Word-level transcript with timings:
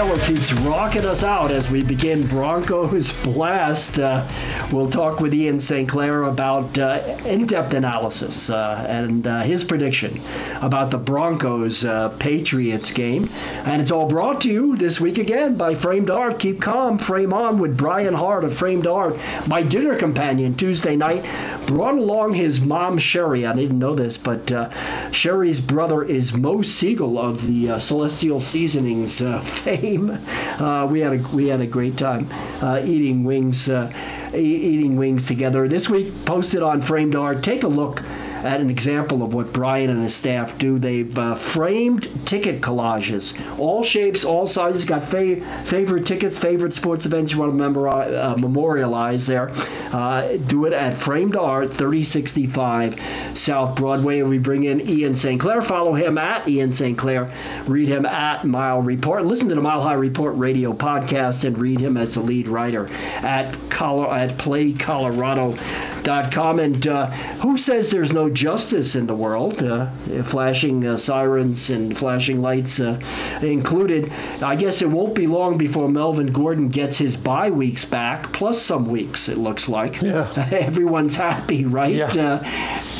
Taylor 0.00 0.18
keeps 0.20 0.50
rocking 0.54 1.04
us 1.04 1.22
out 1.22 1.52
as 1.52 1.70
we 1.70 1.82
begin 1.82 2.26
Broncos 2.26 3.12
Blast. 3.22 3.98
Uh, 3.98 4.26
we'll 4.72 4.88
talk 4.88 5.20
with 5.20 5.34
Ian 5.34 5.58
St. 5.58 5.86
Clair 5.86 6.22
about 6.22 6.78
uh, 6.78 7.18
in-depth 7.26 7.74
analysis 7.74 8.48
uh, 8.48 8.86
and 8.88 9.26
uh, 9.26 9.42
his 9.42 9.62
prediction 9.62 10.18
about 10.62 10.90
the 10.90 10.96
Broncos 10.96 11.84
uh, 11.84 12.08
Patriots 12.18 12.92
game. 12.92 13.28
And 13.66 13.82
it's 13.82 13.90
all 13.90 14.08
brought 14.08 14.40
to 14.40 14.50
you 14.50 14.74
this 14.74 14.98
week 15.02 15.18
again 15.18 15.56
by 15.56 15.74
Framed 15.74 16.08
Art. 16.08 16.38
Keep 16.38 16.62
calm, 16.62 16.96
frame 16.96 17.34
on 17.34 17.58
with 17.58 17.76
Brian 17.76 18.14
Hart 18.14 18.44
of 18.44 18.54
Framed 18.54 18.86
Art. 18.86 19.18
My 19.46 19.62
dinner 19.62 19.96
companion 19.96 20.56
Tuesday 20.56 20.96
night 20.96 21.26
brought 21.70 21.94
along 21.94 22.34
his 22.34 22.60
mom 22.60 22.98
Sherry. 22.98 23.46
I 23.46 23.54
didn't 23.54 23.78
know 23.78 23.94
this, 23.94 24.18
but 24.18 24.50
uh, 24.50 24.70
Sherry's 25.12 25.60
brother 25.60 26.02
is 26.02 26.36
Mo 26.36 26.62
Siegel 26.62 27.16
of 27.16 27.46
the 27.46 27.78
Celestial 27.78 28.40
Seasonings 28.40 29.20
fame. 29.42 30.10
Uh, 30.10 30.88
we 30.90 30.98
had 30.98 31.12
a 31.12 31.28
we 31.28 31.46
had 31.46 31.60
a 31.60 31.68
great 31.68 31.96
time 31.96 32.26
uh, 32.60 32.82
eating 32.84 33.22
wings, 33.22 33.68
uh, 33.68 33.92
eating 34.34 34.96
wings 34.96 35.26
together. 35.26 35.68
This 35.68 35.88
week, 35.88 36.24
posted 36.24 36.64
on 36.64 36.80
Framed 36.80 37.14
Art. 37.14 37.44
Take 37.44 37.62
a 37.62 37.68
look 37.68 38.02
an 38.44 38.70
example 38.70 39.22
of 39.22 39.34
what 39.34 39.52
Brian 39.52 39.90
and 39.90 40.02
his 40.02 40.14
staff 40.14 40.58
do. 40.58 40.78
They've 40.78 41.18
uh, 41.18 41.34
framed 41.34 42.08
ticket 42.26 42.60
collages, 42.60 43.34
all 43.58 43.82
shapes, 43.82 44.24
all 44.24 44.46
sizes. 44.46 44.84
Got 44.84 45.04
fa- 45.04 45.40
favorite 45.64 46.06
tickets, 46.06 46.38
favorite 46.38 46.72
sports 46.72 47.06
events 47.06 47.32
you 47.32 47.38
want 47.38 47.58
to 47.58 47.88
uh, 47.88 48.36
memorialize 48.38 49.26
there. 49.26 49.50
Uh, 49.92 50.36
do 50.36 50.66
it 50.66 50.72
at 50.72 50.96
Framed 50.96 51.36
Art, 51.36 51.68
3065 51.68 53.00
South 53.34 53.76
Broadway. 53.76 54.20
And 54.20 54.30
we 54.30 54.38
bring 54.38 54.64
in 54.64 54.80
Ian 54.88 55.14
St. 55.14 55.40
Clair. 55.40 55.62
Follow 55.62 55.94
him 55.94 56.18
at 56.18 56.48
Ian 56.48 56.72
St. 56.72 56.96
Clair. 56.96 57.32
Read 57.66 57.88
him 57.88 58.06
at 58.06 58.44
Mile 58.44 58.82
Report. 58.82 59.24
Listen 59.24 59.48
to 59.50 59.54
the 59.54 59.60
Mile 59.60 59.82
High 59.82 59.94
Report 59.94 60.36
radio 60.36 60.72
podcast 60.72 61.44
and 61.44 61.58
read 61.58 61.80
him 61.80 61.96
as 61.96 62.14
the 62.14 62.20
lead 62.20 62.48
writer 62.48 62.88
at, 63.16 63.46
at 63.46 63.60
PlayColorado.com. 63.60 66.58
And 66.58 66.86
uh, 66.86 67.06
who 67.10 67.58
says 67.58 67.90
there's 67.90 68.12
no 68.12 68.29
justice 68.34 68.94
in 68.94 69.06
the 69.06 69.14
world, 69.14 69.62
uh, 69.62 69.86
flashing 70.22 70.86
uh, 70.86 70.96
sirens 70.96 71.70
and 71.70 71.96
flashing 71.96 72.40
lights 72.40 72.80
uh, 72.80 73.00
included. 73.42 74.12
I 74.42 74.56
guess 74.56 74.82
it 74.82 74.88
won't 74.88 75.14
be 75.14 75.26
long 75.26 75.58
before 75.58 75.88
Melvin 75.88 76.32
Gordon 76.32 76.68
gets 76.68 76.98
his 76.98 77.16
bye 77.16 77.50
weeks 77.50 77.84
back, 77.84 78.32
plus 78.32 78.60
some 78.60 78.88
weeks, 78.88 79.28
it 79.28 79.38
looks 79.38 79.68
like. 79.68 80.00
Yeah. 80.02 80.32
Everyone's 80.52 81.16
happy, 81.16 81.64
right? 81.64 81.94
Yeah. 81.94 82.06
Uh, 82.06 82.44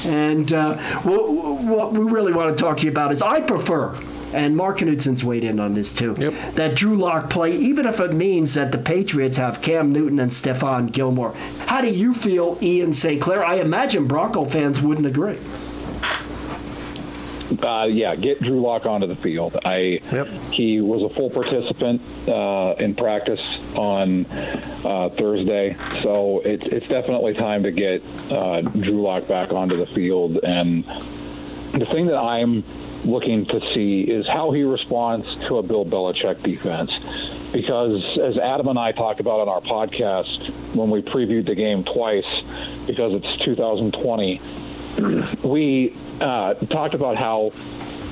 and 0.04 0.52
uh, 0.52 0.76
what 1.02 1.92
we 1.92 2.00
really 2.00 2.32
want 2.32 2.56
to 2.56 2.62
talk 2.62 2.78
to 2.78 2.84
you 2.84 2.90
about 2.90 3.12
is 3.12 3.22
I 3.22 3.40
prefer 3.40 3.94
and 4.32 4.56
Mark 4.56 4.78
Knudson's 4.78 5.24
weighed 5.24 5.44
in 5.44 5.60
on 5.60 5.74
this 5.74 5.92
too. 5.92 6.14
Yep. 6.18 6.54
That 6.54 6.74
Drew 6.74 6.96
Lock 6.96 7.30
play, 7.30 7.52
even 7.56 7.86
if 7.86 8.00
it 8.00 8.12
means 8.12 8.54
that 8.54 8.72
the 8.72 8.78
Patriots 8.78 9.38
have 9.38 9.62
Cam 9.62 9.92
Newton 9.92 10.18
and 10.20 10.30
Stephon 10.30 10.90
Gilmore. 10.92 11.34
How 11.66 11.80
do 11.80 11.88
you 11.88 12.14
feel, 12.14 12.58
Ian 12.62 12.92
St. 12.92 13.20
Clair? 13.20 13.44
I 13.44 13.56
imagine 13.56 14.06
Bronco 14.06 14.44
fans 14.44 14.80
wouldn't 14.80 15.06
agree. 15.06 15.38
Uh, 17.62 17.84
yeah, 17.90 18.14
get 18.14 18.40
Drew 18.40 18.60
Lock 18.60 18.86
onto 18.86 19.06
the 19.06 19.16
field. 19.16 19.56
I 19.64 20.00
yep. 20.12 20.28
he 20.52 20.80
was 20.80 21.02
a 21.02 21.14
full 21.14 21.30
participant 21.30 22.00
uh, 22.28 22.74
in 22.78 22.94
practice 22.94 23.40
on 23.74 24.24
uh, 24.84 25.08
Thursday, 25.10 25.76
so 26.02 26.40
it's 26.44 26.64
it's 26.66 26.86
definitely 26.86 27.34
time 27.34 27.64
to 27.64 27.72
get 27.72 28.02
uh, 28.30 28.60
Drew 28.60 29.02
Lock 29.02 29.26
back 29.26 29.52
onto 29.52 29.76
the 29.76 29.86
field. 29.86 30.38
And 30.44 30.84
the 31.72 31.86
thing 31.86 32.06
that 32.06 32.18
I'm 32.18 32.62
looking 33.04 33.46
to 33.46 33.60
see 33.72 34.02
is 34.02 34.26
how 34.26 34.50
he 34.50 34.62
responds 34.62 35.36
to 35.46 35.58
a 35.58 35.62
Bill 35.62 35.84
Belichick 35.84 36.42
defense. 36.42 36.92
Because 37.52 38.18
as 38.18 38.38
Adam 38.38 38.68
and 38.68 38.78
I 38.78 38.92
talked 38.92 39.20
about 39.20 39.40
on 39.40 39.48
our 39.48 39.60
podcast 39.60 40.50
when 40.74 40.90
we 40.90 41.02
previewed 41.02 41.46
the 41.46 41.54
game 41.54 41.82
twice, 41.82 42.42
because 42.86 43.14
it's 43.14 43.36
2020, 43.38 44.40
we 45.42 45.96
uh, 46.20 46.54
talked 46.54 46.94
about 46.94 47.16
how 47.16 47.52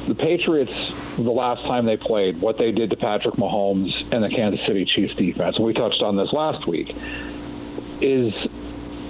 the 0.08 0.14
Patriots, 0.14 0.72
the 1.16 1.30
last 1.30 1.64
time 1.64 1.84
they 1.84 1.96
played, 1.96 2.40
what 2.40 2.56
they 2.56 2.72
did 2.72 2.90
to 2.90 2.96
Patrick 2.96 3.34
Mahomes 3.34 4.10
and 4.12 4.24
the 4.24 4.30
Kansas 4.30 4.64
City 4.66 4.84
Chiefs 4.84 5.14
defense, 5.14 5.56
and 5.56 5.64
we 5.66 5.74
touched 5.74 6.02
on 6.02 6.16
this 6.16 6.32
last 6.32 6.66
week, 6.66 6.94
is 8.00 8.32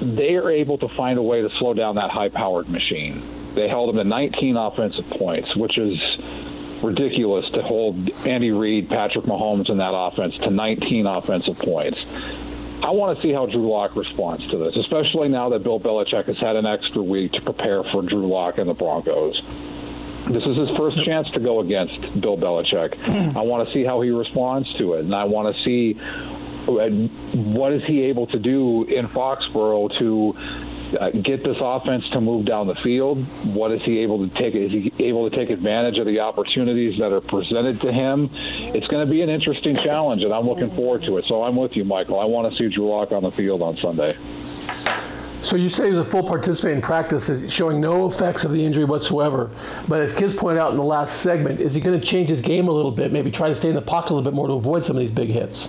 they 0.00 0.34
are 0.34 0.50
able 0.50 0.78
to 0.78 0.88
find 0.88 1.19
a 1.19 1.22
way 1.22 1.42
to 1.42 1.50
slow 1.50 1.72
down 1.72 1.94
that 1.96 2.10
high 2.10 2.28
powered 2.28 2.69
machine. 2.69 3.22
They 3.58 3.66
held 3.66 3.90
him 3.90 3.96
to 3.96 4.05
19 4.05 4.56
offensive 4.56 5.10
points, 5.10 5.56
which 5.56 5.78
is 5.78 6.00
ridiculous 6.81 7.50
to 7.50 7.62
hold 7.62 8.08
Andy 8.25 8.52
Reid, 8.52 8.88
Patrick 8.88 9.25
Mahomes 9.25 9.69
in 9.69 9.78
that 9.78 9.93
offense 9.93 10.38
to 10.38 10.50
19 10.50 11.06
offensive 11.06 11.58
points. 11.58 11.99
I 12.84 12.93
want 12.93 13.16
to 13.16 13.22
see 13.22 13.32
how 13.32 13.46
Drew 13.46 13.69
Lock 13.69 13.96
responds 13.96 14.49
to 14.50 14.58
this, 14.58 14.76
especially 14.76 15.28
now 15.28 15.49
that 15.49 15.64
Bill 15.64 15.81
Belichick 15.81 16.26
has 16.26 16.38
had 16.38 16.55
an 16.55 16.66
extra 16.66 17.02
week 17.02 17.32
to 17.32 17.40
prepare 17.40 17.82
for 17.82 18.00
Drew 18.00 18.28
Lock 18.28 18.58
and 18.58 18.70
the 18.70 18.75
Broncos. 18.75 19.43
this 20.28 20.46
is 20.46 20.56
his 20.56 20.76
first 20.76 21.04
chance 21.04 21.28
to 21.32 21.40
go 21.40 21.58
against 21.58 22.20
Bill 22.20 22.38
Belichick. 22.38 22.96
I 23.37 23.40
want 23.40 23.66
to 23.66 23.75
see 23.75 23.82
how 23.82 24.02
he 24.02 24.11
responds 24.11 24.72
to 24.75 24.94
it, 24.94 25.00
and 25.00 25.12
I 25.12 25.25
want 25.25 25.52
to 25.56 25.62
see 25.64 25.96
uh, 26.69 26.90
what 27.34 27.72
is 27.72 27.82
he 27.82 28.02
able 28.02 28.28
to 28.28 28.38
do 28.38 28.84
in 28.84 29.08
Foxborough 29.08 29.99
to 29.99 30.37
uh, 30.94 31.11
get 31.11 31.43
this 31.43 31.58
offense 31.61 32.08
to 32.11 32.20
move 32.20 32.44
down 32.44 32.67
the 32.67 32.75
field? 32.75 33.25
What 33.55 33.73
is 33.73 33.82
he 33.82 33.99
able 33.99 34.26
to 34.26 34.35
take? 34.35 34.55
Is 34.55 34.73
he 34.73 34.93
able 35.00 35.29
to 35.29 35.37
take 35.37 35.50
advantage 35.50 35.99
of 35.99 36.06
the 36.06 36.20
opportunities 36.20 36.99
that 36.99 37.12
are 37.12 37.20
presented 37.20 37.81
to 37.82 37.93
him? 37.93 38.31
It's 38.35 38.87
going 38.87 39.06
to 39.06 39.11
be 39.11 39.23
an 39.23 39.29
interesting 39.29 39.76
challenge, 39.76 40.23
and 40.23 40.32
I'm 40.32 40.46
looking 40.46 40.70
forward 40.70 41.02
to 41.05 41.19
it. 41.19 41.25
So 41.25 41.43
I'm 41.43 41.56
with 41.56 41.76
you, 41.76 41.85
Michael. 41.85 42.19
I 42.20 42.25
want 42.25 42.52
to 42.52 42.56
see 42.56 42.69
Drew 42.69 42.88
Lock 42.88 43.12
on 43.12 43.23
the 43.23 43.32
field 43.32 43.62
on 43.62 43.76
Sunday. 43.76 44.17
So 45.43 45.56
you 45.56 45.70
say 45.70 45.87
he 45.87 45.93
was 45.93 46.00
a 46.00 46.11
full 46.11 46.25
participant 46.25 46.75
in 46.75 46.82
practice, 46.82 47.31
showing 47.50 47.81
no 47.81 48.11
effects 48.11 48.44
of 48.44 48.52
the 48.52 48.62
injury 48.62 48.85
whatsoever. 48.85 49.50
But 49.87 50.02
as 50.02 50.12
Kids 50.12 50.35
pointed 50.35 50.61
out 50.61 50.73
in 50.73 50.76
the 50.76 50.85
last 50.85 51.23
segment, 51.23 51.61
is 51.61 51.73
he 51.73 51.81
going 51.81 51.99
to 51.99 52.05
change 52.05 52.29
his 52.29 52.40
game 52.40 52.69
a 52.69 52.73
little 52.73 52.90
bit? 52.90 53.12
Maybe 53.12 53.31
try 53.31 53.49
to 53.49 53.55
stay 53.55 53.69
in 53.69 53.75
the 53.75 53.81
pocket 53.81 54.11
a 54.11 54.14
little 54.14 54.31
bit 54.31 54.35
more 54.35 54.49
to 54.49 54.55
avoid 54.55 54.85
some 54.85 54.96
of 54.96 55.00
these 55.00 55.11
big 55.11 55.29
hits. 55.29 55.69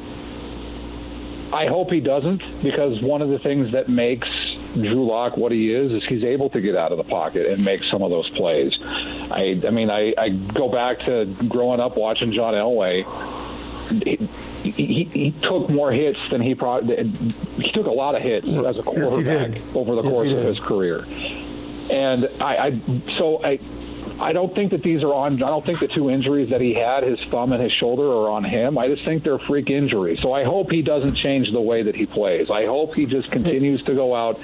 I 1.53 1.67
hope 1.67 1.91
he 1.91 1.99
doesn't, 1.99 2.43
because 2.61 3.01
one 3.01 3.21
of 3.21 3.29
the 3.29 3.39
things 3.39 3.71
that 3.71 3.87
makes 3.87 4.29
Drew 4.73 5.05
Lock 5.05 5.37
what 5.37 5.51
he 5.51 5.73
is 5.73 5.91
is 5.91 6.05
he's 6.05 6.23
able 6.23 6.49
to 6.51 6.61
get 6.61 6.75
out 6.75 6.91
of 6.91 6.97
the 6.97 7.03
pocket 7.03 7.47
and 7.47 7.63
make 7.63 7.83
some 7.83 8.01
of 8.03 8.09
those 8.09 8.29
plays. 8.29 8.77
I, 8.81 9.59
I 9.65 9.69
mean, 9.71 9.89
I, 9.89 10.13
I 10.17 10.29
go 10.29 10.69
back 10.69 10.99
to 11.01 11.25
growing 11.47 11.79
up 11.79 11.97
watching 11.97 12.31
John 12.31 12.53
Elway. 12.53 13.05
He, 14.03 14.71
he, 14.71 15.03
he 15.05 15.31
took 15.41 15.69
more 15.69 15.91
hits 15.91 16.19
than 16.29 16.41
he 16.41 16.53
probably 16.53 17.07
he 17.57 17.71
took 17.71 17.87
a 17.87 17.91
lot 17.91 18.15
of 18.15 18.21
hits 18.21 18.47
as 18.47 18.77
a 18.77 18.83
quarterback 18.83 19.55
yes, 19.55 19.75
over 19.75 19.95
the 19.95 20.03
yes, 20.03 20.11
course 20.11 20.31
of 20.31 20.43
his 20.43 20.59
career. 20.59 21.05
And 21.89 22.29
I, 22.39 22.57
I 22.57 22.79
so 23.13 23.43
I 23.43 23.59
I 24.21 24.33
don't 24.33 24.53
think 24.53 24.71
that 24.71 24.81
these 24.81 25.01
are 25.03 25.13
on. 25.13 25.35
I 25.41 25.47
don't 25.47 25.63
think 25.65 25.79
the 25.79 25.87
two 25.87 26.09
injuries 26.09 26.49
that 26.49 26.61
he 26.61 26.73
had, 26.73 27.03
his 27.03 27.19
thumb 27.25 27.53
and 27.53 27.61
his 27.63 27.71
shoulder, 27.71 28.03
are 28.03 28.29
on 28.29 28.43
him. 28.43 28.77
I 28.77 28.87
just 28.87 29.05
think 29.05 29.23
they're 29.23 29.39
freak 29.39 29.69
injuries. 29.69 30.19
So 30.21 30.33
I 30.33 30.43
hope 30.43 30.71
he 30.71 30.81
doesn't 30.81 31.15
change 31.15 31.51
the 31.51 31.61
way 31.61 31.83
that 31.83 31.95
he 31.95 32.05
plays. 32.05 32.49
I 32.49 32.65
hope 32.65 32.95
he 32.95 33.05
just 33.05 33.31
continues 33.31 33.83
to 33.85 33.93
go 33.93 34.15
out 34.15 34.39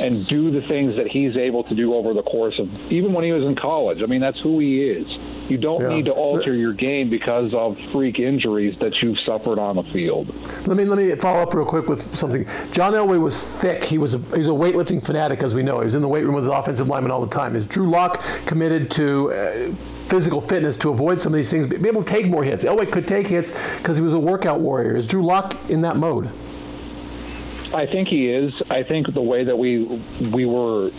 and 0.00 0.26
do 0.26 0.50
the 0.50 0.62
things 0.62 0.96
that 0.96 1.06
he's 1.06 1.36
able 1.36 1.64
to 1.64 1.74
do 1.74 1.94
over 1.94 2.12
the 2.14 2.22
course 2.22 2.58
of 2.58 2.92
even 2.92 3.12
when 3.12 3.24
he 3.24 3.32
was 3.32 3.44
in 3.44 3.54
college. 3.54 4.02
I 4.02 4.06
mean, 4.06 4.20
that's 4.20 4.40
who 4.40 4.58
he 4.58 4.82
is. 4.82 5.18
You 5.48 5.58
don't 5.58 5.80
Yeah. 5.82 5.88
need 5.96 6.04
to 6.04 6.12
alter 6.12 6.54
your 6.54 6.72
game 6.72 7.08
because 7.08 7.54
of 7.54 7.76
freak 7.76 8.20
injuries 8.20 8.78
that 8.78 9.02
you've 9.02 9.18
suffered 9.18 9.58
on 9.58 9.74
the 9.76 9.82
field. 9.82 10.32
Let 10.66 10.76
me 10.76 10.84
let 10.84 10.96
me 10.98 11.12
follow 11.16 11.40
up 11.40 11.52
real 11.54 11.64
quick 11.66 11.88
with 11.88 12.16
something. 12.16 12.46
John 12.70 12.92
Elway 12.92 13.20
was 13.20 13.36
thick. 13.36 13.82
He 13.82 13.98
was 13.98 14.14
a 14.14 14.18
he's 14.36 14.46
a 14.46 14.50
weightlifting 14.50 15.04
fanatic, 15.04 15.42
as 15.42 15.52
we 15.54 15.64
know. 15.64 15.80
He 15.80 15.86
was 15.86 15.96
in 15.96 16.02
the 16.02 16.08
weight 16.08 16.24
room 16.24 16.34
with 16.36 16.44
his 16.44 16.52
offensive 16.52 16.86
lineman 16.88 17.10
all 17.10 17.24
the 17.26 17.34
time. 17.34 17.56
Is 17.56 17.66
Drew 17.66 17.90
Lock 17.90 18.22
committed 18.46 18.92
to 18.92 19.19
uh, 19.28 19.72
physical 20.08 20.40
fitness 20.40 20.76
to 20.78 20.90
avoid 20.90 21.20
some 21.20 21.32
of 21.32 21.36
these 21.36 21.50
things, 21.50 21.68
be 21.68 21.88
able 21.88 22.02
to 22.02 22.10
take 22.10 22.26
more 22.26 22.42
hits? 22.42 22.64
Elway 22.64 22.90
could 22.90 23.06
take 23.06 23.26
hits 23.26 23.52
because 23.78 23.96
he 23.96 24.02
was 24.02 24.12
a 24.12 24.18
workout 24.18 24.60
warrior. 24.60 24.96
Is 24.96 25.06
Drew 25.06 25.24
Lock 25.24 25.56
in 25.70 25.82
that 25.82 25.96
mode? 25.96 26.30
I 27.72 27.86
think 27.86 28.08
he 28.08 28.28
is. 28.28 28.62
I 28.68 28.82
think 28.82 29.12
the 29.12 29.22
way 29.22 29.44
that 29.44 29.56
we 29.56 29.84
we 30.32 30.44
were 30.44 30.90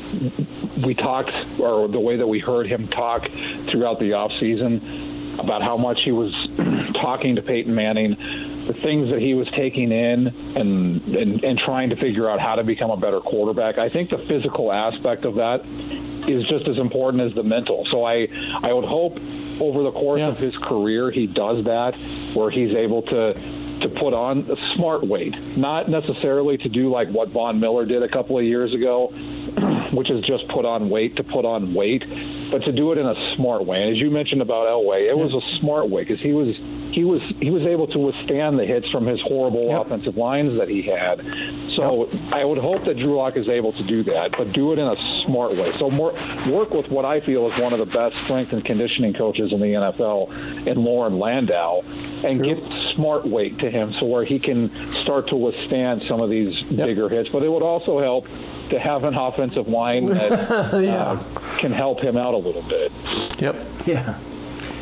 we 0.83 0.93
talked, 0.95 1.33
or 1.59 1.87
the 1.87 1.99
way 1.99 2.17
that 2.17 2.27
we 2.27 2.39
heard 2.39 2.67
him 2.67 2.87
talk 2.87 3.29
throughout 3.65 3.99
the 3.99 4.13
off 4.13 4.31
season 4.33 4.81
about 5.37 5.61
how 5.61 5.77
much 5.77 6.03
he 6.03 6.11
was 6.11 6.33
talking 6.93 7.35
to 7.35 7.41
Peyton 7.41 7.73
Manning, 7.75 8.11
the 8.67 8.73
things 8.73 9.09
that 9.09 9.19
he 9.19 9.33
was 9.33 9.49
taking 9.49 9.91
in, 9.91 10.27
and, 10.55 11.05
and 11.15 11.43
and 11.43 11.59
trying 11.59 11.89
to 11.89 11.95
figure 11.97 12.29
out 12.29 12.39
how 12.39 12.55
to 12.55 12.63
become 12.63 12.89
a 12.89 12.97
better 12.97 13.19
quarterback. 13.19 13.77
I 13.77 13.89
think 13.89 14.09
the 14.09 14.17
physical 14.17 14.71
aspect 14.71 15.25
of 15.25 15.35
that 15.35 15.65
is 16.27 16.47
just 16.47 16.67
as 16.67 16.77
important 16.77 17.23
as 17.23 17.33
the 17.33 17.43
mental. 17.43 17.85
So 17.85 18.03
I 18.05 18.27
I 18.63 18.73
would 18.73 18.85
hope 18.85 19.19
over 19.59 19.83
the 19.83 19.91
course 19.91 20.21
of 20.21 20.37
his 20.37 20.57
career 20.57 21.11
he 21.11 21.27
does 21.27 21.65
that, 21.65 21.95
where 22.33 22.49
he's 22.49 22.73
able 22.73 23.01
to 23.03 23.39
to 23.81 23.89
put 23.89 24.13
on 24.13 24.39
a 24.41 24.75
smart 24.75 25.03
weight, 25.03 25.35
not 25.57 25.89
necessarily 25.89 26.57
to 26.59 26.69
do 26.69 26.89
like 26.89 27.09
what 27.09 27.29
Von 27.29 27.59
Miller 27.59 27.85
did 27.85 28.03
a 28.03 28.07
couple 28.07 28.37
of 28.37 28.45
years 28.45 28.73
ago, 28.73 29.07
which 29.91 30.09
is 30.09 30.23
just 30.23 30.47
put 30.47 30.65
on 30.65 30.89
weight 30.89 31.15
to 31.15 31.23
put 31.23 31.45
on 31.45 31.73
weight, 31.73 32.05
but 32.51 32.63
to 32.63 32.71
do 32.71 32.91
it 32.91 32.97
in 32.97 33.07
a 33.07 33.35
smart 33.35 33.65
way. 33.65 33.81
And 33.81 33.91
as 33.91 33.99
you 33.99 34.11
mentioned 34.11 34.41
about 34.41 34.67
Elway, 34.67 35.07
it 35.07 35.17
was 35.17 35.33
a 35.33 35.41
smart 35.57 35.89
way 35.89 36.03
because 36.03 36.21
he 36.21 36.31
was 36.31 36.59
he 36.91 37.05
was 37.05 37.21
he 37.21 37.49
was 37.49 37.63
able 37.65 37.87
to 37.87 37.99
withstand 37.99 38.59
the 38.59 38.65
hits 38.65 38.89
from 38.89 39.05
his 39.05 39.21
horrible 39.21 39.79
offensive 39.79 40.17
lines 40.17 40.57
that 40.57 40.67
he 40.67 40.81
had. 40.81 41.21
So 41.69 42.09
I 42.33 42.43
would 42.43 42.57
hope 42.57 42.83
that 42.83 42.97
Drew 42.97 43.15
Lock 43.15 43.37
is 43.37 43.47
able 43.47 43.71
to 43.73 43.83
do 43.83 44.03
that, 44.03 44.37
but 44.37 44.51
do 44.51 44.73
it 44.73 44.79
in 44.79 44.87
a 44.87 45.23
smart 45.23 45.53
way. 45.53 45.71
So 45.73 45.89
more 45.89 46.13
work 46.49 46.71
with 46.71 46.91
what 46.91 47.05
I 47.05 47.21
feel 47.21 47.49
is 47.49 47.57
one 47.57 47.71
of 47.71 47.79
the 47.79 47.85
best 47.85 48.17
strength 48.17 48.51
and 48.51 48.63
conditioning 48.63 49.13
coaches 49.13 49.53
in 49.53 49.61
the 49.61 49.67
NFL, 49.67 50.67
in 50.67 50.83
Loren 50.83 51.17
Landow, 51.17 51.83
and 52.25 52.43
get 52.43 52.61
smart 52.93 53.25
weight 53.25 53.59
to 53.59 53.69
him 53.71 53.93
so 53.93 54.05
where 54.05 54.25
he 54.25 54.37
can 54.37 54.69
start 54.95 55.29
to 55.29 55.37
withstand 55.37 56.03
some 56.03 56.19
of 56.19 56.29
these 56.29 56.61
bigger 56.63 57.07
hits. 57.07 57.29
But 57.29 57.43
it 57.43 57.49
would 57.49 57.63
also 57.63 57.99
help 57.99 58.27
to 58.69 58.79
have 58.79 59.05
an 59.05 59.15
offensive 59.15 59.69
line 59.69 60.07
that 60.07 60.31
uh, 60.51 61.23
can 61.57 61.71
help 61.71 62.01
him 62.01 62.17
out 62.17 62.33
a 62.33 62.37
little 62.37 62.63
bit. 62.63 62.91
Yep. 63.39 63.55
Yeah. 63.85 64.19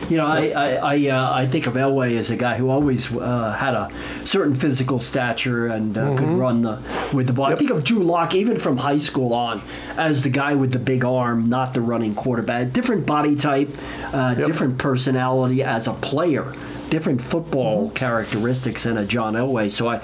You 0.09 0.17
know, 0.17 0.25
I 0.25 0.47
I 0.55 0.95
I, 0.95 1.09
uh, 1.09 1.33
I 1.33 1.45
think 1.47 1.67
of 1.67 1.73
Elway 1.75 2.17
as 2.17 2.31
a 2.31 2.35
guy 2.35 2.57
who 2.57 2.69
always 2.69 3.15
uh, 3.15 3.53
had 3.53 3.75
a 3.75 3.91
certain 4.25 4.55
physical 4.55 4.99
stature 4.99 5.67
and 5.67 5.97
uh, 5.97 6.15
could 6.15 6.27
Mhm. 6.27 6.39
run 6.39 6.61
the, 6.63 6.79
with 7.15 7.27
the 7.27 7.33
ball. 7.33 7.45
I 7.45 7.55
think 7.55 7.69
of 7.69 7.83
Drew 7.83 7.99
Lock 8.03 8.33
even 8.35 8.57
from 8.59 8.75
high 8.77 8.97
school 8.97 9.33
on 9.33 9.61
as 9.97 10.23
the 10.23 10.29
guy 10.29 10.55
with 10.55 10.71
the 10.71 10.79
big 10.79 11.05
arm, 11.05 11.49
not 11.49 11.73
the 11.73 11.81
running 11.81 12.15
quarterback. 12.15 12.73
Different 12.73 13.05
body 13.05 13.35
type, 13.35 13.69
uh, 14.13 14.33
different 14.33 14.77
personality 14.79 15.63
as 15.63 15.87
a 15.87 15.93
player. 15.93 16.53
Different 16.89 17.21
football 17.21 17.91
characteristics 17.91 18.85
than 18.85 18.97
a 18.97 19.05
John 19.05 19.35
Elway, 19.35 19.69
so 19.71 19.87
I, 19.87 19.97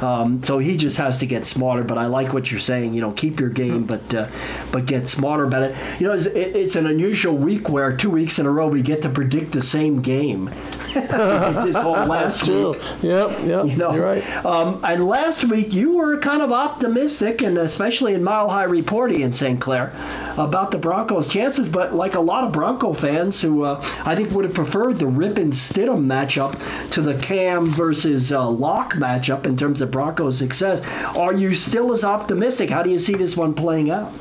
um, 0.00 0.42
so 0.42 0.56
he 0.56 0.78
just 0.78 0.96
has 0.96 1.18
to 1.18 1.26
get 1.26 1.44
smarter. 1.44 1.84
But 1.84 1.98
I 1.98 2.06
like 2.06 2.32
what 2.32 2.50
you're 2.50 2.60
saying. 2.60 2.94
You 2.94 3.02
know, 3.02 3.10
keep 3.12 3.40
your 3.40 3.50
game, 3.50 3.84
but 3.84 4.14
uh, 4.14 4.26
but 4.72 4.86
get 4.86 5.06
smarter 5.06 5.44
about 5.44 5.64
it. 5.64 5.76
You 6.00 6.06
know, 6.06 6.14
it's, 6.14 6.24
it- 6.24 6.56
it's 6.56 6.76
an 6.76 6.86
unusual 6.86 7.36
week 7.36 7.68
where 7.68 7.94
two 7.94 8.08
weeks 8.08 8.38
in 8.38 8.46
a 8.46 8.50
row 8.50 8.68
we 8.68 8.80
get 8.80 9.02
to 9.02 9.10
predict 9.10 9.49
the 9.52 9.62
same 9.62 10.02
game. 10.02 10.46
this 10.94 11.76
whole 11.76 11.92
last 12.06 12.48
week. 12.48 12.76
Yep, 13.02 13.30
yep. 13.44 13.66
You 13.66 13.76
know, 13.76 13.94
You're 13.94 14.04
right. 14.04 14.44
Um, 14.44 14.80
and 14.84 15.06
last 15.06 15.44
week 15.44 15.72
you 15.72 15.96
were 15.96 16.18
kind 16.18 16.42
of 16.42 16.52
optimistic, 16.52 17.42
and 17.42 17.58
especially 17.58 18.14
in 18.14 18.24
Mile 18.24 18.48
High 18.48 18.64
Reporting 18.64 19.20
in 19.20 19.32
St. 19.32 19.60
Clair, 19.60 19.94
about 20.36 20.70
the 20.70 20.78
Broncos' 20.78 21.28
chances. 21.28 21.68
But 21.68 21.94
like 21.94 22.14
a 22.14 22.20
lot 22.20 22.44
of 22.44 22.52
Bronco 22.52 22.92
fans 22.92 23.40
who 23.40 23.62
uh, 23.64 23.80
I 24.04 24.16
think 24.16 24.30
would 24.32 24.44
have 24.44 24.54
preferred 24.54 24.98
the 24.98 25.06
Rip 25.06 25.38
and 25.38 25.52
Stidham 25.52 26.06
matchup 26.06 26.90
to 26.92 27.02
the 27.02 27.14
Cam 27.14 27.66
versus 27.66 28.32
uh, 28.32 28.48
Lock 28.48 28.94
matchup 28.94 29.46
in 29.46 29.56
terms 29.56 29.80
of 29.80 29.90
Broncos' 29.90 30.38
success, 30.38 30.80
are 31.16 31.32
you 31.32 31.54
still 31.54 31.92
as 31.92 32.04
optimistic? 32.04 32.70
How 32.70 32.82
do 32.82 32.90
you 32.90 32.98
see 32.98 33.14
this 33.14 33.36
one 33.36 33.54
playing 33.54 33.90
out? 33.90 34.12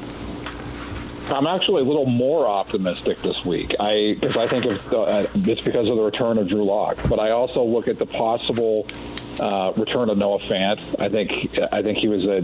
I'm 1.31 1.47
actually 1.47 1.81
a 1.81 1.85
little 1.85 2.05
more 2.05 2.47
optimistic 2.47 3.21
this 3.21 3.45
week. 3.45 3.75
I 3.79 4.15
because 4.19 4.37
I 4.37 4.47
think 4.47 4.65
of, 4.65 4.93
uh, 4.93 5.27
it's 5.35 5.61
because 5.61 5.87
of 5.87 5.95
the 5.95 6.03
return 6.03 6.37
of 6.37 6.47
Drew 6.47 6.63
Lock, 6.63 6.97
but 7.07 7.19
I 7.19 7.31
also 7.31 7.63
look 7.63 7.87
at 7.87 7.97
the 7.97 8.05
possible 8.05 8.87
uh, 9.39 9.73
return 9.75 10.09
of 10.09 10.17
Noah 10.17 10.39
Fant. 10.39 10.79
I 10.99 11.09
think 11.09 11.59
I 11.71 11.81
think 11.81 11.97
he 11.99 12.07
was 12.07 12.25
a 12.25 12.39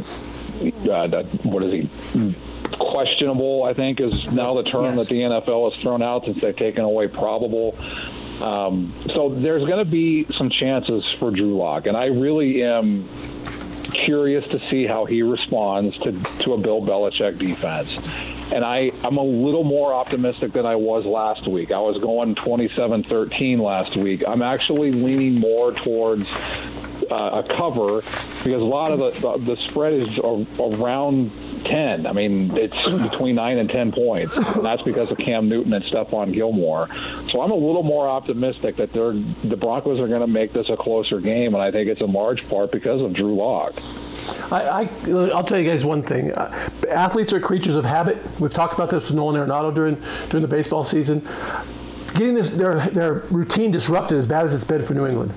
uh, 0.92 1.24
what 1.44 1.64
is 1.64 1.88
he 2.14 2.36
questionable. 2.72 3.64
I 3.64 3.74
think 3.74 4.00
is 4.00 4.32
now 4.32 4.56
the 4.56 4.64
term 4.64 4.96
that 4.96 5.08
the 5.08 5.22
NFL 5.22 5.72
has 5.72 5.82
thrown 5.82 6.02
out 6.02 6.26
since 6.26 6.40
they've 6.42 6.56
taken 6.56 6.84
away 6.84 7.08
probable. 7.08 7.78
Um, 8.42 8.92
so 9.14 9.30
there's 9.30 9.66
going 9.66 9.84
to 9.84 9.90
be 9.90 10.26
some 10.26 10.50
chances 10.50 11.06
for 11.20 11.32
Drew 11.32 11.58
Lock, 11.58 11.88
and 11.88 11.96
I 11.96 12.08
really 12.08 12.64
am 12.64 13.08
curious 13.94 14.48
to 14.50 14.60
see 14.68 14.86
how 14.86 15.06
he 15.06 15.24
responds 15.24 15.98
to, 16.00 16.12
to 16.40 16.54
a 16.54 16.58
Bill 16.58 16.82
Belichick 16.82 17.38
defense. 17.38 17.98
And 18.52 18.64
I, 18.64 18.92
I'm 19.04 19.18
a 19.18 19.24
little 19.24 19.64
more 19.64 19.94
optimistic 19.94 20.52
than 20.52 20.66
I 20.66 20.76
was 20.76 21.06
last 21.06 21.48
week. 21.48 21.72
I 21.72 21.80
was 21.80 22.02
going 22.02 22.36
27 22.36 23.04
13 23.04 23.60
last 23.60 23.96
week. 23.96 24.24
I'm 24.28 24.42
actually 24.42 24.92
leaning 24.92 25.40
more 25.40 25.72
towards 25.72 26.28
uh, 27.12 27.44
a 27.44 27.44
cover 27.44 28.02
because 28.44 28.62
a 28.62 28.66
lot 28.66 28.92
of 28.92 29.00
the, 29.00 29.12
the, 29.20 29.56
the 29.56 29.58
spread 29.58 29.94
is 29.94 30.18
a, 30.20 30.46
around 30.60 31.32
10. 31.66 32.06
I 32.06 32.14
mean, 32.14 32.56
it's 32.56 32.76
between 33.12 33.36
9 33.36 33.58
and 33.58 33.70
10 33.70 33.92
points. 33.92 34.36
And 34.36 34.64
that's 34.64 34.84
because 34.84 35.12
of 35.12 35.18
Cam 35.18 35.50
Newton 35.50 35.74
and 35.74 35.84
Stephon 35.84 36.32
Gilmore. 36.34 36.88
So 37.30 37.42
I'm 37.42 37.52
a 37.52 37.56
little 37.56 37.84
more 37.84 38.08
optimistic 38.08 38.76
that 38.78 38.92
they're, 38.92 39.14
the 39.14 39.58
Broncos 39.58 40.00
are 40.00 40.08
going 40.08 40.22
to 40.22 40.28
make 40.28 40.54
this 40.54 40.70
a 40.70 40.78
closer 40.78 41.20
game. 41.20 41.54
And 41.54 41.62
I 41.62 41.72
think 41.72 41.90
it's 41.90 42.02
a 42.02 42.06
large 42.06 42.48
part 42.50 42.72
because 42.72 43.02
of 43.02 43.14
Drew 43.14 43.36
Lock. 43.36 43.76
I, 44.52 44.62
I, 44.62 45.12
I'll 45.32 45.44
tell 45.44 45.60
you 45.60 45.70
guys 45.70 45.84
one 45.84 46.04
thing. 46.04 46.32
Uh, 46.32 46.70
athletes 46.90 47.34
are 47.34 47.40
creatures 47.40 47.76
of 47.76 47.86
habit. 47.86 48.18
We've 48.40 48.54
talked 48.54 48.74
about 48.74 48.90
this 48.90 49.04
with 49.04 49.14
Nolan 49.14 49.36
Arenado 49.36 49.74
during 49.74 49.96
during 50.30 50.42
the 50.42 50.48
baseball 50.48 50.86
season. 50.86 51.28
Getting 52.14 52.34
this 52.34 52.50
their 52.50 52.88
their 52.90 53.14
routine 53.32 53.72
disrupted 53.72 54.18
as 54.18 54.26
bad 54.26 54.46
as 54.46 54.54
it's 54.54 54.64
been 54.64 54.86
for 54.86 54.94
New 54.94 55.06
England. 55.06 55.32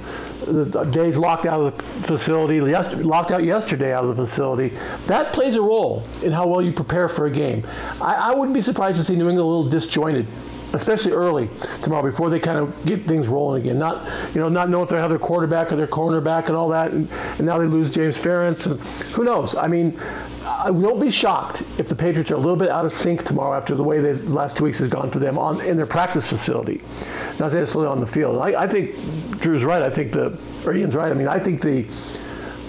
The, 0.46 0.64
the 0.64 0.84
days 0.84 1.16
locked 1.16 1.44
out 1.44 1.60
of 1.60 1.76
the 1.76 1.82
facility, 2.06 2.56
yes, 2.70 2.94
locked 3.04 3.32
out 3.32 3.44
yesterday 3.44 3.92
out 3.92 4.04
of 4.04 4.16
the 4.16 4.26
facility. 4.26 4.76
That 5.06 5.32
plays 5.32 5.56
a 5.56 5.60
role 5.60 6.04
in 6.22 6.32
how 6.32 6.46
well 6.46 6.62
you 6.62 6.72
prepare 6.72 7.08
for 7.08 7.26
a 7.26 7.30
game. 7.30 7.66
I, 8.00 8.14
I 8.14 8.34
wouldn't 8.34 8.54
be 8.54 8.62
surprised 8.62 8.98
to 8.98 9.04
see 9.04 9.16
New 9.16 9.28
England 9.28 9.40
a 9.40 9.44
little 9.44 9.68
disjointed 9.68 10.26
especially 10.72 11.12
early 11.12 11.48
tomorrow 11.82 12.02
before 12.02 12.30
they 12.30 12.38
kind 12.38 12.58
of 12.58 12.84
get 12.84 13.02
things 13.04 13.26
rolling 13.26 13.62
again. 13.62 13.78
Not, 13.78 14.04
you 14.34 14.40
know, 14.40 14.48
not 14.48 14.68
know 14.68 14.82
if 14.82 14.90
they 14.90 14.96
have 14.96 15.10
their 15.10 15.18
quarterback 15.18 15.72
or 15.72 15.76
their 15.76 15.86
cornerback 15.86 16.46
and 16.46 16.56
all 16.56 16.68
that, 16.70 16.92
and, 16.92 17.10
and 17.10 17.40
now 17.40 17.58
they 17.58 17.66
lose 17.66 17.90
James 17.90 18.16
Ferentz, 18.16 18.66
and 18.66 18.80
who 19.12 19.24
knows? 19.24 19.54
I 19.54 19.68
mean, 19.68 19.98
I 20.44 20.70
won't 20.70 21.00
be 21.00 21.10
shocked 21.10 21.62
if 21.78 21.86
the 21.86 21.94
Patriots 21.94 22.30
are 22.30 22.34
a 22.34 22.38
little 22.38 22.56
bit 22.56 22.70
out 22.70 22.84
of 22.84 22.92
sync 22.92 23.24
tomorrow 23.24 23.56
after 23.56 23.74
the 23.74 23.84
way 23.84 24.00
the 24.00 24.14
last 24.30 24.56
two 24.56 24.64
weeks 24.64 24.78
has 24.78 24.90
gone 24.90 25.10
for 25.10 25.18
them 25.18 25.38
on 25.38 25.60
in 25.60 25.76
their 25.76 25.86
practice 25.86 26.26
facility, 26.26 26.80
not 27.38 27.52
necessarily 27.52 27.88
on 27.88 28.00
the 28.00 28.06
field. 28.06 28.38
I, 28.38 28.62
I 28.62 28.66
think 28.66 28.94
Drew's 29.40 29.64
right. 29.64 29.82
I 29.82 29.90
think 29.90 30.12
the 30.12 30.38
or 30.66 30.74
Ian's 30.74 30.94
right. 30.94 31.10
I 31.10 31.14
mean, 31.14 31.28
I 31.28 31.38
think 31.38 31.62
the 31.62 31.86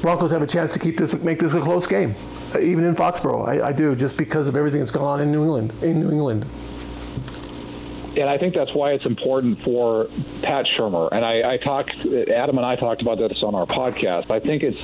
Broncos 0.01 0.31
have 0.31 0.41
a 0.41 0.47
chance 0.47 0.71
to 0.73 0.79
keep 0.79 0.97
this, 0.97 1.13
make 1.15 1.39
this 1.39 1.53
a 1.53 1.59
close 1.59 1.85
game, 1.85 2.15
even 2.53 2.85
in 2.85 2.95
Foxborough. 2.95 3.45
I, 3.45 3.67
I 3.67 3.71
do, 3.73 3.95
just 3.95 4.15
because 4.15 4.47
of 4.47 4.55
everything 4.55 4.79
that's 4.79 4.91
gone 4.91 5.03
on 5.03 5.21
in 5.21 5.31
New 5.31 5.43
England. 5.43 5.73
In 5.83 5.99
New 5.99 6.09
England 6.09 6.45
and 8.17 8.29
I 8.29 8.37
think 8.37 8.53
that's 8.53 8.73
why 8.73 8.93
it's 8.93 9.05
important 9.05 9.59
for 9.61 10.09
Pat 10.41 10.65
Shurmur. 10.65 11.09
And 11.11 11.23
I, 11.23 11.51
I 11.51 11.57
talked, 11.57 12.05
Adam 12.05 12.57
and 12.57 12.65
I 12.65 12.75
talked 12.75 13.01
about 13.01 13.17
this 13.17 13.43
on 13.43 13.55
our 13.55 13.65
podcast. 13.65 14.31
I 14.31 14.39
think 14.39 14.63
it's 14.63 14.79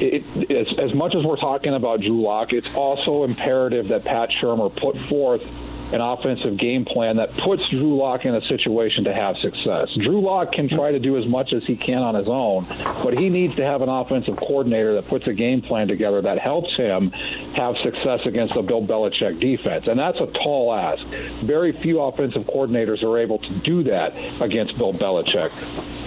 it, 0.00 0.50
as, 0.50 0.78
as 0.78 0.94
much 0.94 1.14
as 1.14 1.24
we're 1.24 1.36
talking 1.36 1.74
about 1.74 2.00
Drew 2.00 2.22
Lock, 2.22 2.52
it's 2.52 2.74
also 2.74 3.24
imperative 3.24 3.88
that 3.88 4.04
Pat 4.04 4.30
Shurmur 4.30 4.74
put 4.74 4.96
forth 4.96 5.42
an 5.92 6.00
offensive 6.00 6.56
game 6.56 6.84
plan 6.84 7.16
that 7.16 7.36
puts 7.36 7.68
Drew 7.68 7.96
Lock 7.96 8.24
in 8.24 8.34
a 8.34 8.42
situation 8.42 9.04
to 9.04 9.14
have 9.14 9.38
success. 9.38 9.94
Drew 9.94 10.20
Lock 10.20 10.52
can 10.52 10.68
try 10.68 10.92
to 10.92 10.98
do 10.98 11.16
as 11.16 11.26
much 11.26 11.52
as 11.52 11.64
he 11.66 11.76
can 11.76 11.98
on 11.98 12.14
his 12.14 12.28
own, 12.28 12.66
but 13.02 13.16
he 13.16 13.28
needs 13.28 13.56
to 13.56 13.64
have 13.64 13.82
an 13.82 13.88
offensive 13.88 14.36
coordinator 14.36 14.94
that 14.94 15.08
puts 15.08 15.26
a 15.26 15.34
game 15.34 15.60
plan 15.62 15.88
together 15.88 16.22
that 16.22 16.38
helps 16.38 16.74
him 16.76 17.10
have 17.54 17.76
success 17.78 18.26
against 18.26 18.54
a 18.56 18.62
Bill 18.62 18.82
Belichick 18.82 19.40
defense. 19.40 19.88
And 19.88 19.98
that's 19.98 20.20
a 20.20 20.26
tall 20.26 20.72
ask. 20.72 21.04
Very 21.40 21.72
few 21.72 22.00
offensive 22.00 22.44
coordinators 22.44 23.02
are 23.02 23.18
able 23.18 23.38
to 23.38 23.52
do 23.54 23.82
that 23.84 24.14
against 24.40 24.78
Bill 24.78 24.92
Belichick. 24.92 25.50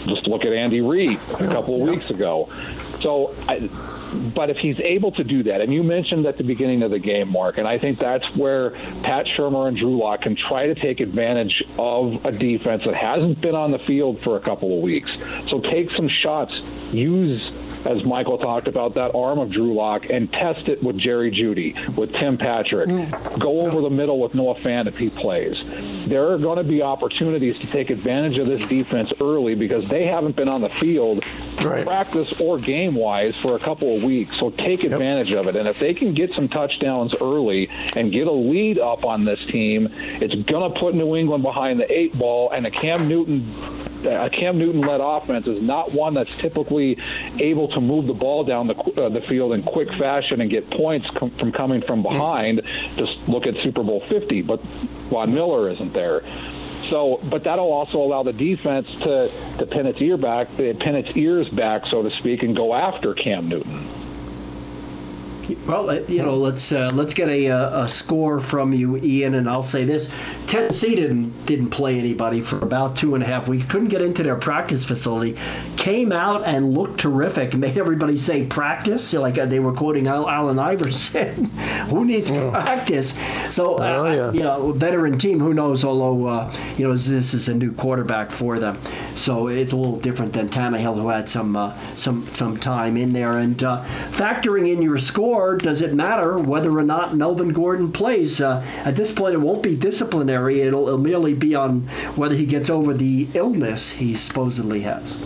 Just 0.06 0.28
look 0.28 0.46
at 0.46 0.54
Andy 0.54 0.82
Reid 0.82 1.20
a 1.40 1.48
couple 1.48 1.82
of 1.82 1.88
weeks 1.88 2.10
ago. 2.10 2.50
So 3.02 3.34
I, 3.50 3.70
but 4.34 4.50
if 4.50 4.58
he's 4.58 4.80
able 4.80 5.12
to 5.14 5.24
do 5.24 5.44
that, 5.44 5.62
and 5.62 5.74
you 5.74 5.84
mentioned 5.84 6.26
at 6.26 6.38
the 6.38 6.44
beginning 6.44 6.84
of 6.84 6.92
the 6.92 7.00
game, 7.00 7.30
Mark, 7.32 7.58
and 7.58 7.68
I 7.68 7.78
think 7.78 8.00
that's 8.00 8.36
where 8.36 8.72
Pat 9.02 9.26
Shurmur 9.26 9.68
and 9.68 9.73
Drew 9.74 9.98
Lock 9.98 10.22
can 10.22 10.36
try 10.36 10.68
to 10.68 10.76
take 10.76 11.00
advantage 11.00 11.64
of 11.78 12.26
a 12.26 12.32
defense 12.32 12.86
that 12.86 12.96
hasn't 12.96 13.42
been 13.42 13.56
on 13.56 13.72
the 13.72 13.80
field 13.80 14.20
for 14.20 14.38
a 14.38 14.40
couple 14.40 14.76
of 14.76 14.84
weeks. 14.84 15.12
So 15.48 15.60
take 15.60 15.92
some 15.92 16.08
shots, 16.08 16.60
use 16.92 17.64
as 17.86 18.04
Michael 18.04 18.38
talked 18.38 18.68
about, 18.68 18.94
that 18.96 19.16
arm 19.16 19.40
of 19.40 19.52
Drew 19.52 19.74
Lock 19.74 20.10
and 20.10 20.32
test 20.32 20.70
it 20.70 20.82
with 20.82 20.98
Jerry 20.98 21.32
Jeudy, 21.32 21.74
with 21.98 22.14
Tim 22.14 22.38
Patrick. 22.38 22.90
Mm. 22.90 23.40
Go 23.40 23.62
over 23.62 23.82
the 23.82 23.90
middle 23.90 24.20
with 24.20 24.36
Noah 24.36 24.56
Fant 24.56 24.88
if 24.88 24.98
he 24.98 25.10
plays. 25.10 25.64
There 26.08 26.32
are 26.32 26.38
going 26.38 26.58
to 26.58 26.64
be 26.64 26.82
opportunities 26.82 27.58
to 27.60 27.68
take 27.68 27.90
advantage 27.90 28.38
of 28.38 28.48
this 28.48 28.68
defense 28.68 29.14
early 29.22 29.56
because 29.56 29.90
they 29.90 30.06
haven't 30.06 30.36
been 30.36 30.50
on 30.50 30.62
the 30.62 30.70
field, 30.70 31.24
right. 31.62 31.86
practice 31.86 32.34
or 32.40 32.58
game 32.58 32.96
wise, 32.96 33.36
for 33.36 33.56
a 33.56 33.60
couple 33.60 33.96
of 33.96 34.04
weeks. 34.04 34.38
So 34.38 34.50
take 34.50 34.84
advantage 34.84 35.32
yep. 35.32 35.42
of 35.42 35.48
it. 35.48 35.56
And 35.56 35.68
if 35.68 35.80
they 35.80 35.94
can 35.94 36.14
get 36.14 36.34
some 36.34 36.50
touchdowns 36.50 37.16
early 37.20 37.70
and 37.96 38.12
get 38.12 38.28
a 38.28 38.32
lead 38.32 38.80
up 38.80 39.06
on 39.06 39.26
this 39.26 39.46
team, 39.46 39.63
it's 39.64 40.36
going 40.50 40.72
to 40.72 40.80
put 40.80 40.96
New 40.96 41.16
England 41.16 41.44
behind 41.44 41.80
the 41.80 41.92
eight 41.92 42.18
ball 42.18 42.52
and 42.52 42.66
a 42.66 42.72
Cam 42.72 43.08
Newton 43.08 43.46
a 44.06 44.30
Cam 44.30 44.58
Newton-led 44.58 45.02
offense 45.02 45.48
is 45.48 45.62
not 45.62 45.94
one 45.94 46.14
that's 46.14 46.36
typically 46.38 46.98
able 47.40 47.68
to 47.70 47.82
move 47.82 48.08
the 48.08 48.14
ball 48.14 48.44
down 48.44 48.68
the, 48.68 48.76
uh, 48.76 49.10
the 49.10 49.22
field 49.22 49.54
in 49.54 49.64
quick 49.64 49.92
fashion 49.94 50.42
and 50.42 50.50
get 50.50 50.70
points 50.70 51.10
com- 51.10 51.30
from 51.32 51.52
coming 51.52 51.82
from 51.82 52.04
behind. 52.04 52.64
Just 52.96 53.28
look 53.30 53.48
at 53.48 53.58
Super 53.58 53.84
Bowl 53.84 54.02
50, 54.02 54.42
but 54.42 54.62
Von 55.10 55.34
Miller 55.34 55.70
isn't 55.70 55.94
there. 55.94 56.24
So, 56.90 57.20
but 57.24 57.46
that'll 57.46 57.72
also 57.72 58.02
allow 58.02 58.24
the 58.24 58.34
defense 58.34 58.94
to 59.02 59.32
to 59.58 59.66
pin 59.66 59.88
its 59.88 60.02
ear 60.02 60.18
back, 60.18 60.56
pin 60.58 60.96
its 60.96 61.16
ears 61.16 61.48
back, 61.48 61.86
so 61.88 62.04
to 62.04 62.12
speak, 62.12 62.44
and 62.44 62.56
go 62.56 62.74
after 62.74 63.14
Cam 63.14 63.48
Newton. 63.48 64.03
Well, 65.68 65.90
uh, 65.90 65.94
you 66.08 66.22
know, 66.22 66.36
let's 66.36 66.72
uh, 66.72 66.90
let's 66.94 67.14
get 67.14 67.28
a, 67.28 67.50
uh, 67.50 67.84
a 67.84 67.88
score 67.88 68.40
from 68.40 68.72
you, 68.72 68.98
Ian, 68.98 69.34
and 69.34 69.50
I'll 69.50 69.62
say 69.62 69.84
this: 69.84 70.14
Tennessee 70.48 70.96
didn't 70.96 71.46
didn't 71.46 71.70
play 71.70 72.00
anybody 72.00 72.40
for 72.40 72.60
about 72.60 72.96
two 72.96 73.16
and 73.16 73.24
a 73.24 73.28
half 73.28 73.48
weeks. 73.48 73.66
Couldn't 73.66 73.90
get 73.90 74.02
into 74.02 74.24
their 74.24 74.38
practice 74.38 74.86
facility. 74.86 75.38
Came 75.76 76.14
out 76.14 76.46
and 76.46 76.74
looked 76.74 77.00
terrific. 77.00 77.54
Made 77.64 77.78
everybody 77.78 78.18
say 78.18 78.46
practice, 78.46 79.14
like 79.14 79.38
uh, 79.38 79.46
they 79.46 79.60
were 79.60 79.74
quoting 79.74 80.08
Allen 80.08 80.60
Iverson. 80.60 81.46
who 81.90 82.06
needs 82.06 82.32
practice? 82.32 83.14
So, 83.54 83.76
uh, 83.76 83.96
oh, 83.98 84.12
yeah. 84.12 84.32
you 84.32 84.44
know, 84.44 84.72
veteran 84.72 85.18
team. 85.18 85.40
Who 85.40 85.54
knows? 85.54 85.84
Although, 85.84 86.28
uh, 86.28 86.54
you 86.78 86.88
know, 86.88 86.96
this 86.96 87.34
is 87.34 87.50
a 87.50 87.54
new 87.54 87.74
quarterback 87.74 88.30
for 88.30 88.60
them, 88.60 88.78
so 89.16 89.48
it's 89.48 89.74
a 89.74 89.78
little 89.78 90.00
different 90.00 90.32
than 90.32 90.48
Tannehill, 90.48 90.96
who 90.96 91.10
had 91.10 91.28
some 91.28 91.74
some 91.96 92.34
some 92.34 92.58
time 92.58 92.96
in 92.96 93.12
there. 93.12 93.38
And 93.38 93.58
factoring 93.58 94.72
in 94.72 94.82
your 94.82 95.00
score 95.00 95.33
or 95.34 95.56
does 95.56 95.82
it 95.82 95.94
matter 95.94 96.38
whether 96.38 96.78
or 96.78 96.84
not 96.84 97.16
Melvin 97.16 97.54
Gordon 97.54 97.92
plays? 97.92 98.40
Uh, 98.40 98.64
at 98.86 98.96
this 98.96 99.14
point, 99.14 99.34
it 99.34 99.40
won't 99.40 99.64
be 99.64 99.76
disciplinary. 99.76 100.62
It'll, 100.62 100.88
it'll 100.88 101.00
merely 101.00 101.34
be 101.34 101.56
on 101.56 101.82
whether 102.16 102.36
he 102.36 102.46
gets 102.46 102.70
over 102.70 102.94
the 102.94 103.28
illness 103.34 103.92
he 103.92 104.16
supposedly 104.16 104.82
has. 104.82 105.20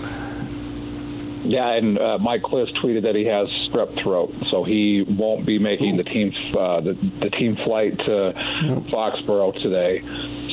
Yeah, 1.47 1.71
and 1.71 1.97
uh, 1.97 2.17
Mike 2.19 2.41
Klis 2.41 2.73
tweeted 2.73 3.03
that 3.03 3.15
he 3.15 3.23
has 3.25 3.47
strep 3.49 3.93
throat, 3.95 4.33
so 4.47 4.65
he 4.65 5.03
won't 5.03 5.45
be 5.45 5.59
making 5.59 5.95
the 5.95 6.03
team 6.03 6.33
uh, 6.57 6.81
the, 6.81 6.93
the 6.93 7.29
team 7.29 7.55
flight 7.55 7.99
to 7.99 8.33
Foxborough 8.89 9.53
today. 9.53 10.03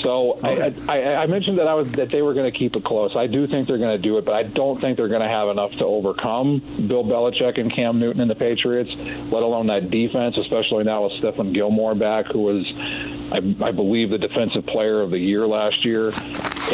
So 0.05 0.35
okay. 0.35 0.73
I, 0.89 0.99
I, 0.99 1.23
I, 1.23 1.27
mentioned 1.27 1.59
that 1.59 1.67
I 1.67 1.75
was 1.75 1.91
that 1.93 2.11
they 2.11 2.23
were 2.23 2.35
going 2.35 2.51
to 2.51 2.57
keep 2.57 2.77
it 2.77 2.85
close. 2.85 3.17
I 3.17 3.27
do 3.27 3.47
think 3.47 3.67
they're 3.67 3.79
going 3.79 3.97
to 3.97 4.03
do 4.03 4.19
it, 4.19 4.25
but 4.25 4.35
I 4.35 4.43
don't 4.45 4.81
think 4.81 4.97
they're 4.97 5.09
going 5.09 5.23
to 5.23 5.29
have 5.29 5.49
enough 5.49 5.73
to 5.79 5.87
overcome 5.87 6.59
Bill 6.87 7.03
Belichick 7.03 7.59
and 7.59 7.73
Cam 7.73 7.99
Newton 7.99 8.21
and 8.21 8.31
the 8.31 8.35
Patriots, 8.35 8.95
let 9.33 9.43
alone 9.43 9.69
that 9.69 9.91
defense, 9.91 10.37
especially 10.37 10.85
now 10.85 11.05
with 11.05 11.15
Stephon 11.15 11.55
Gilmore 11.55 11.95
back, 11.95 12.27
who 12.27 12.41
was, 12.41 12.71
I, 13.33 13.39
I 13.67 13.73
believe, 13.73 14.11
the 14.11 14.19
defensive 14.19 14.67
player 14.67 15.01
of 15.01 15.11
the 15.11 15.19
year 15.19 15.47
last 15.47 15.85
year. 15.85 16.13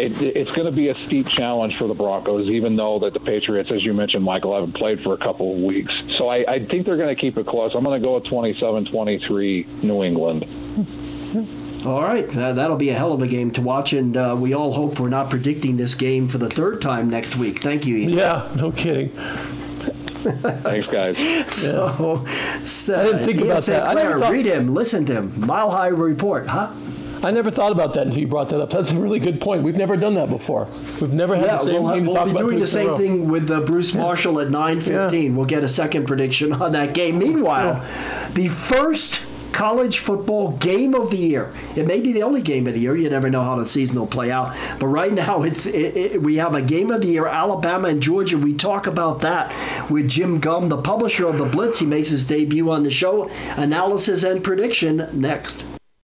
It, 0.01 0.23
it's 0.23 0.53
going 0.53 0.67
to 0.67 0.75
be 0.75 0.89
a 0.89 0.95
steep 0.95 1.29
challenge 1.29 1.77
for 1.77 1.87
the 1.87 1.95
Broncos, 1.95 2.49
even 2.49 2.77
though 2.77 2.99
that 3.01 3.13
the 3.13 3.21
Patriots, 3.21 3.71
as 3.71 3.85
you 3.85 3.93
mentioned, 3.93 4.25
Michael, 4.25 4.55
haven't 4.55 4.73
played 4.73 5.03
for 5.03 5.13
a 5.13 5.19
couple 5.19 5.55
of 5.55 5.63
weeks. 5.63 5.95
So 6.09 6.29
I, 6.29 6.45
I 6.49 6.59
think 6.59 6.87
they're 6.87 6.97
going 6.97 7.15
to 7.15 7.21
keep 7.21 7.37
it 7.37 7.47
close. 7.47 7.75
I'm 7.75 7.85
going 7.85 8.01
to 8.01 8.07
go 8.07 8.15
with 8.15 8.25
27-23 8.25 9.85
New 9.85 10.03
England. 10.03 10.47
All 11.87 12.03
right, 12.03 12.29
uh, 12.37 12.53
that'll 12.53 12.77
be 12.77 12.91
a 12.91 12.95
hell 12.95 13.13
of 13.13 13.23
a 13.23 13.27
game 13.27 13.51
to 13.53 13.63
watch, 13.63 13.93
and 13.93 14.17
uh, 14.17 14.37
we 14.39 14.55
all 14.55 14.73
hope 14.73 15.01
we're 15.01 15.09
not 15.09 15.31
predicting 15.31 15.77
this 15.77 15.95
game 15.95 16.29
for 16.29 16.39
the 16.39 16.49
third 16.49 16.83
time 16.83 17.09
next 17.09 17.37
week. 17.37 17.61
Thank 17.61 17.87
you. 17.87 17.97
Ian. 17.97 18.11
Yeah, 18.11 18.51
no 18.57 18.71
kidding. 18.71 19.09
Thanks, 20.21 20.89
guys. 20.91 21.17
So, 21.55 22.27
so 22.65 23.01
I 23.01 23.05
didn't 23.05 23.25
think 23.27 23.39
Ian 23.39 23.51
about 23.51 23.65
St. 23.65 23.85
Clair, 23.85 24.09
that. 24.11 24.21
Thought... 24.21 24.33
Read 24.33 24.47
him, 24.47 24.75
listen 24.75 25.07
to 25.07 25.15
him. 25.15 25.47
Mile 25.47 25.71
High 25.71 25.89
Report, 25.89 26.47
huh? 26.47 26.71
I 27.23 27.31
never 27.31 27.51
thought 27.51 27.73
about 27.73 27.95
that 27.95 28.07
until 28.07 28.19
you 28.19 28.27
brought 28.27 28.49
that 28.51 28.61
up. 28.61 28.71
That's 28.71 28.93
a 28.93 28.97
really 28.97 29.19
good 29.19 29.41
point. 29.41 29.63
We've 29.63 29.77
never 29.77 29.97
done 29.97 30.15
that 30.15 30.31
before. 30.31 30.67
We've 31.01 31.13
never 31.13 31.37
had 31.37 31.47
yeah, 31.47 31.59
the 31.59 31.65
same 31.65 31.83
we'll, 31.83 31.93
thing. 31.93 32.07
We'll 32.07 32.25
be 32.25 32.33
doing 32.33 32.61
the 32.61 32.67
same 32.67 32.97
thing 32.97 33.29
with 33.29 33.51
uh, 33.51 33.61
Bruce 33.61 33.95
Marshall 33.95 34.41
yeah. 34.41 34.47
at 34.47 34.53
9:15. 34.53 35.23
Yeah. 35.23 35.37
We'll 35.37 35.47
get 35.47 35.63
a 35.63 35.69
second 35.69 36.07
prediction 36.07 36.53
on 36.53 36.73
that 36.73 36.95
game. 36.95 37.19
Meanwhile, 37.19 37.81
the 38.33 38.49
first 38.49 39.21
college 39.53 39.99
football 39.99 40.53
game 40.53 40.95
of 40.95 41.11
the 41.11 41.17
year. 41.17 41.53
It 41.77 41.87
may 41.87 42.01
be 42.01 42.13
the 42.13 42.23
only 42.23 42.41
game 42.41 42.67
of 42.67 42.75
the 42.75 42.81
year. 42.81 42.97
You 42.97 43.11
never 43.11 43.29
know 43.29 43.43
how 43.43 43.57
the 43.57 43.67
season 43.67 43.99
will 43.99 44.07
play 44.07 44.31
out. 44.31 44.57
But 44.79 44.87
right 44.87 45.13
now, 45.13 45.43
it's 45.49 45.67
it, 45.67 45.97
it, 45.97 46.23
we 46.23 46.37
have 46.37 46.55
a 46.55 46.63
game 46.63 46.91
of 46.91 47.03
the 47.03 47.09
year, 47.09 47.27
Alabama 47.27 47.89
and 47.89 48.03
Georgia. 48.03 48.39
We 48.39 48.55
talk 48.55 48.87
about 48.87 49.21
that 49.21 49.53
with 49.91 50.09
Jim 50.09 50.41
Gum, 50.41 50.69
the 50.69 50.81
publisher 50.81 51.29
of 51.29 51.39
the 51.39 51.45
Blitz. 51.45 51.79
He 51.81 51.87
makes 51.87 52.09
his 52.09 52.27
debut 52.27 52.71
on 52.71 52.83
the 52.83 52.91
show. 52.91 53.31
Analysis 53.57 54.25
and 54.25 54.43
prediction 54.43 55.07
next. 55.13 55.65